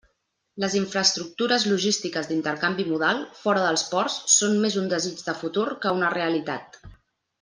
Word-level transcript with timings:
Les 0.61 0.75
infraestructures 0.77 1.65
logístiques 1.71 2.29
d'intercanvi 2.31 2.85
modal, 2.93 3.21
fora 3.43 3.67
dels 3.67 3.83
ports, 3.93 4.17
són 4.37 4.57
més 4.65 4.79
un 4.85 4.89
desig 4.95 5.23
de 5.29 5.37
futur 5.43 5.67
que 5.85 5.93
una 6.01 6.11
realitat. 6.17 6.81